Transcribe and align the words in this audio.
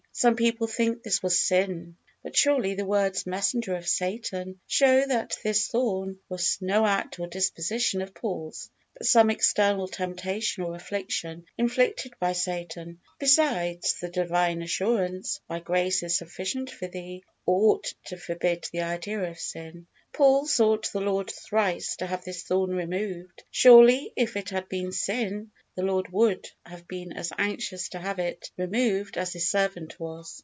Some 0.13 0.35
people 0.35 0.67
think 0.67 1.01
this 1.01 1.23
was 1.23 1.39
sin; 1.39 1.95
but 2.21 2.35
surely, 2.35 2.75
the 2.75 2.85
words, 2.85 3.25
"messenger 3.25 3.75
of 3.77 3.87
Satan," 3.87 4.59
show 4.67 5.05
that 5.07 5.37
this 5.41 5.69
thorn 5.69 6.19
was 6.27 6.57
no 6.59 6.85
act 6.85 7.17
or 7.17 7.27
disposition 7.27 8.01
of 8.01 8.13
Paul's, 8.13 8.69
but 8.95 9.07
some 9.07 9.29
external 9.29 9.87
temptation 9.87 10.63
or 10.63 10.75
affliction, 10.75 11.45
inflicted 11.57 12.13
by 12.19 12.33
Satan. 12.33 12.99
Besides, 13.19 13.95
the 14.01 14.09
Divine 14.09 14.61
assurance, 14.61 15.39
"My 15.49 15.59
grace 15.61 16.03
is 16.03 16.17
sufficient 16.17 16.69
for 16.69 16.87
thee," 16.87 17.23
ought 17.45 17.91
to 18.07 18.17
forbid 18.17 18.67
the 18.71 18.81
idea 18.81 19.21
of 19.21 19.39
sin. 19.39 19.87
Paul 20.13 20.45
sought 20.45 20.91
the 20.91 20.99
Lord 20.99 21.31
thrice 21.31 21.95
to 21.95 22.05
have 22.05 22.25
this 22.25 22.43
thorn 22.43 22.71
removed; 22.75 23.43
surely 23.49 24.11
if 24.17 24.35
it 24.35 24.49
had 24.49 24.67
been 24.67 24.91
sin, 24.91 25.51
the 25.73 25.81
Lord 25.81 26.09
would, 26.11 26.49
have 26.65 26.85
been 26.89 27.13
as 27.13 27.31
anxious 27.37 27.87
to 27.89 27.99
have 27.99 28.19
it 28.19 28.51
removed 28.57 29.15
as 29.17 29.31
His 29.31 29.49
servant 29.49 29.97
was! 29.99 30.39